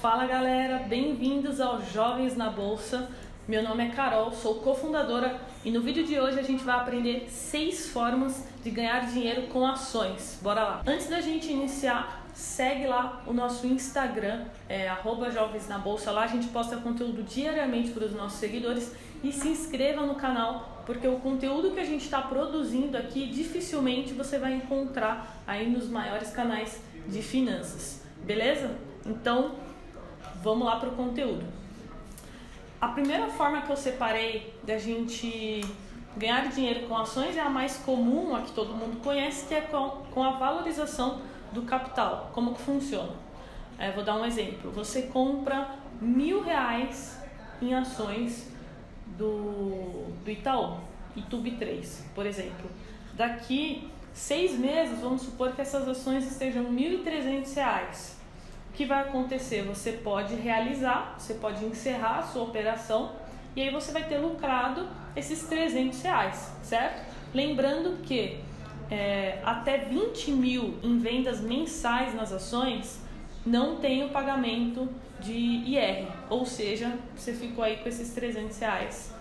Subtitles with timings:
[0.00, 3.10] Fala galera, bem-vindos ao Jovens na Bolsa.
[3.46, 7.28] Meu nome é Carol, sou cofundadora e no vídeo de hoje a gente vai aprender
[7.28, 10.38] seis formas de ganhar dinheiro com ações.
[10.40, 10.82] Bora lá!
[10.86, 14.90] Antes da gente iniciar, segue lá o nosso Instagram, é
[15.34, 16.10] Jovens na Bolsa.
[16.10, 20.82] Lá a gente posta conteúdo diariamente para os nossos seguidores e se inscreva no canal,
[20.86, 25.90] porque o conteúdo que a gente está produzindo aqui dificilmente você vai encontrar aí nos
[25.90, 28.70] maiores canais de finanças, beleza?
[29.04, 29.68] Então
[30.42, 31.44] vamos lá para o conteúdo.
[32.80, 35.62] A primeira forma que eu separei da gente
[36.16, 39.60] ganhar dinheiro com ações é a mais comum, a que todo mundo conhece, que é
[39.60, 41.20] com, com a valorização
[41.52, 42.30] do capital.
[42.32, 43.12] Como que funciona?
[43.78, 44.70] É, vou dar um exemplo.
[44.72, 47.18] Você compra mil reais
[47.60, 48.50] em ações
[49.18, 50.78] do, do Itaú,
[51.14, 52.70] Itube 3, por exemplo.
[53.14, 56.70] Daqui seis meses, vamos supor que essas ações estejam R$
[57.04, 58.19] 1.300
[58.70, 59.62] o que vai acontecer?
[59.64, 63.12] Você pode realizar, você pode encerrar a sua operação
[63.54, 67.04] e aí você vai ter lucrado esses 300 reais, certo?
[67.34, 68.38] Lembrando que
[68.88, 73.00] é, até 20 mil em vendas mensais nas ações
[73.44, 79.14] não tem o pagamento de IR, ou seja, você ficou aí com esses 300 reais,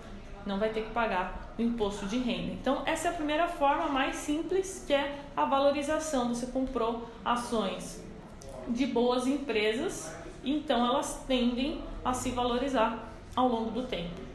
[0.45, 2.53] não vai ter que pagar o imposto de renda.
[2.53, 6.33] Então, essa é a primeira forma mais simples, que é a valorização.
[6.33, 8.08] Você comprou ações
[8.69, 14.29] de boas empresas, então elas tendem a se valorizar ao longo do tempo.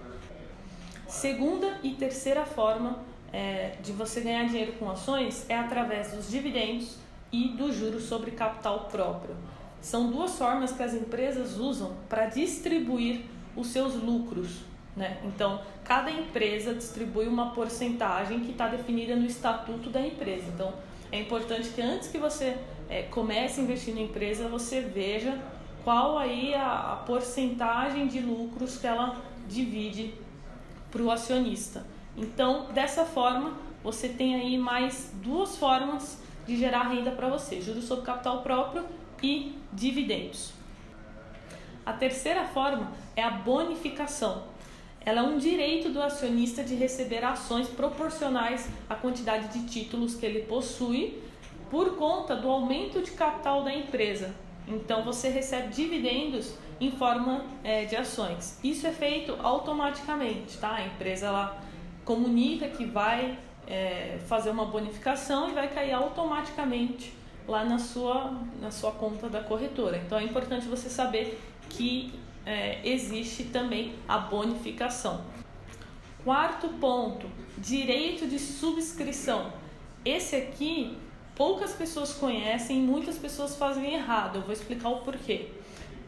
[1.07, 2.99] Segunda e terceira forma
[3.33, 6.97] é, de você ganhar dinheiro com ações é através dos dividendos
[7.33, 9.37] e do juros sobre capital próprio.
[9.81, 13.23] São duas formas que as empresas usam para distribuir
[13.57, 14.61] os seus lucros.
[14.97, 15.19] Né?
[15.25, 20.45] Então, cada empresa distribui uma porcentagem que está definida no estatuto da empresa.
[20.55, 20.73] Então,
[21.11, 22.57] é importante que antes que você
[22.89, 25.41] é, comece a investir na empresa, você veja
[25.83, 29.17] qual aí a, a porcentagem de lucros que ela
[29.49, 30.15] divide
[30.91, 31.87] para o acionista.
[32.17, 37.85] Então, dessa forma, você tem aí mais duas formas de gerar renda para você: juros
[37.85, 38.85] sobre capital próprio
[39.23, 40.53] e dividendos.
[41.85, 44.45] A terceira forma é a bonificação.
[45.05, 50.25] Ela é um direito do acionista de receber ações proporcionais à quantidade de títulos que
[50.25, 51.23] ele possui
[51.71, 54.35] por conta do aumento de capital da empresa.
[54.67, 58.59] Então você recebe dividendos em forma é, de ações.
[58.63, 60.75] Isso é feito automaticamente, tá?
[60.75, 61.63] A empresa ela
[62.05, 67.13] comunica que vai é, fazer uma bonificação e vai cair automaticamente
[67.47, 69.99] lá na sua, na sua conta da corretora.
[69.99, 72.13] Então é importante você saber que
[72.47, 75.23] é, existe também a bonificação.
[76.25, 77.27] Quarto ponto,
[77.59, 79.53] direito de subscrição.
[80.05, 80.97] Esse aqui
[81.35, 84.37] poucas pessoas conhecem, muitas pessoas fazem errado.
[84.37, 85.49] Eu vou explicar o porquê.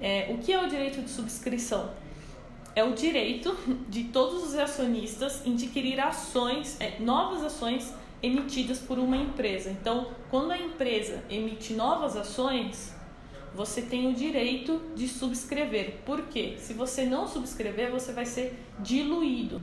[0.01, 1.91] É, o que é o direito de subscrição?
[2.75, 3.57] É o direito
[3.89, 7.93] de todos os acionistas adquirir ações, é, novas ações
[8.23, 9.71] emitidas por uma empresa.
[9.71, 12.95] Então, quando a empresa emite novas ações,
[13.55, 16.01] você tem o direito de subscrever.
[16.05, 16.57] Por quê?
[16.59, 19.63] Se você não subscrever, você vai ser diluído.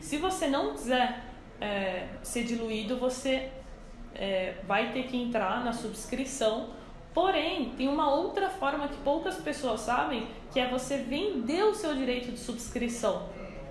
[0.00, 1.24] Se você não quiser
[1.60, 3.50] é, ser diluído, você
[4.18, 6.70] é, vai ter que entrar na subscrição.
[7.14, 11.94] Porém, tem uma outra forma que poucas pessoas sabem, que é você vender o seu
[11.94, 13.28] direito de subscrição,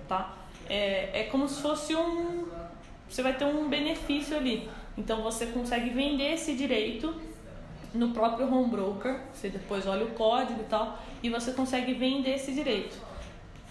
[0.08, 0.34] tá?
[0.68, 2.46] É, é como se fosse um...
[3.08, 4.68] Você vai ter um benefício ali.
[4.98, 7.14] Então, você consegue vender esse direito
[7.94, 12.34] no próprio home broker, você depois olha o código e tal, e você consegue vender
[12.34, 12.96] esse direito.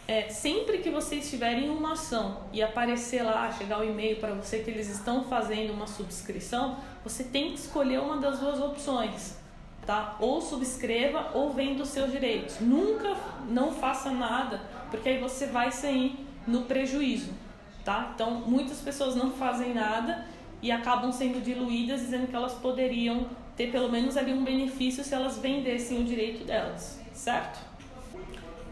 [0.08, 4.36] É, sempre que vocês tiverem uma ação e aparecer lá, chegar o um e-mail para
[4.36, 9.36] você que eles estão fazendo uma subscrição, você tem que escolher uma das duas opções,
[9.84, 10.16] tá?
[10.20, 12.60] Ou subscreva ou venda os seus direitos.
[12.60, 13.18] Nunca
[13.50, 14.62] não faça nada,
[14.92, 16.16] porque aí você vai sair
[16.46, 17.32] no prejuízo,
[17.84, 18.12] tá?
[18.14, 20.28] Então, muitas pessoas não fazem nada
[20.62, 23.28] e acabam sendo diluídas dizendo que elas poderiam
[23.58, 27.75] ter pelo menos ali um benefício se elas vendessem o direito delas, certo?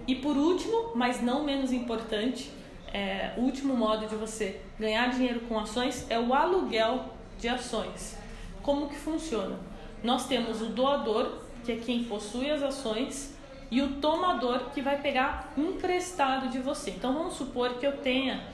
[0.07, 2.51] E por último, mas não menos importante,
[2.93, 7.05] é, o último modo de você ganhar dinheiro com ações é o aluguel
[7.39, 8.17] de ações.
[8.61, 9.57] Como que funciona?
[10.03, 13.33] Nós temos o doador, que é quem possui as ações,
[13.71, 16.91] e o tomador, que vai pegar emprestado de você.
[16.91, 18.45] Então vamos supor que eu tenha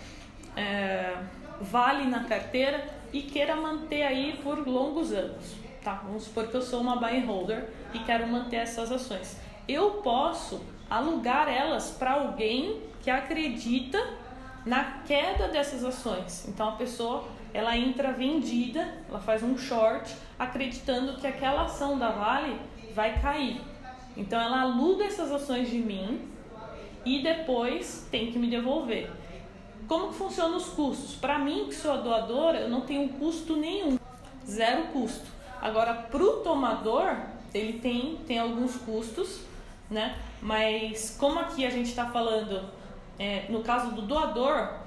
[0.55, 1.17] é,
[1.59, 5.55] vale na carteira e queira manter aí por longos anos.
[5.83, 5.95] Tá?
[6.05, 9.37] Vamos supor que eu sou uma buy holder e quero manter essas ações.
[9.67, 14.01] Eu posso alugar elas para alguém que acredita
[14.65, 16.47] na queda dessas ações.
[16.47, 22.09] Então a pessoa ela entra vendida, ela faz um short acreditando que aquela ação da
[22.09, 22.59] Vale
[22.93, 23.61] vai cair.
[24.15, 26.21] Então ela aluga essas ações de mim
[27.05, 29.09] e depois tem que me devolver.
[29.87, 31.15] Como que funcionam os custos?
[31.15, 33.97] Para mim, que sou a doadora, eu não tenho custo nenhum,
[34.45, 35.25] zero custo.
[35.59, 37.15] Agora, para o tomador,
[37.53, 39.41] ele tem, tem alguns custos,
[39.89, 40.17] né?
[40.41, 42.69] Mas como aqui a gente está falando,
[43.17, 44.79] é, no caso do doador,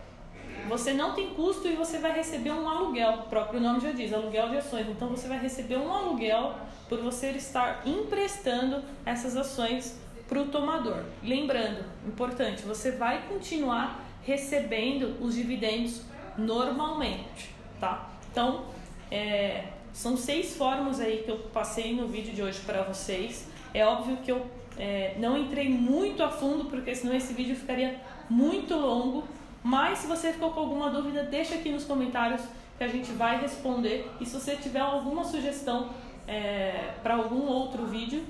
[0.68, 3.12] você não tem custo e você vai receber um aluguel.
[3.12, 4.88] O próprio nome já diz, aluguel de ações.
[4.88, 6.54] Então você vai receber um aluguel
[6.88, 11.04] por você estar emprestando essas ações para o tomador.
[11.22, 16.02] Lembrando, importante, você vai continuar recebendo os dividendos
[16.38, 17.50] normalmente,
[17.80, 18.08] tá?
[18.30, 18.66] Então,
[19.10, 23.48] é, são seis formas aí que eu passei no vídeo de hoje para vocês.
[23.74, 24.46] É óbvio que eu
[24.78, 29.24] é, não entrei muito a fundo, porque senão esse vídeo ficaria muito longo.
[29.62, 32.42] Mas se você ficou com alguma dúvida, deixa aqui nos comentários
[32.78, 34.10] que a gente vai responder.
[34.20, 35.90] E se você tiver alguma sugestão
[36.26, 38.24] é, para algum outro vídeo,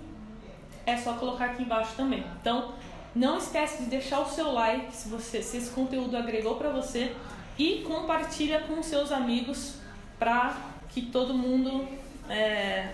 [0.84, 2.24] é só colocar aqui embaixo também.
[2.40, 2.72] Então,
[3.14, 7.14] não esquece de deixar o seu like se, você, se esse conteúdo agregou para você
[7.58, 9.76] e compartilha com seus amigos
[10.18, 11.88] para que todo mundo
[12.28, 12.90] é,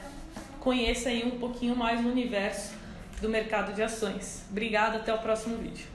[0.61, 2.75] conheça aí um pouquinho mais o universo
[3.21, 4.45] do mercado de ações.
[4.51, 5.89] Obrigada, até o próximo vídeo.